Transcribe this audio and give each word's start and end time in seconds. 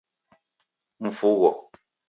Mfugho 1.03 1.49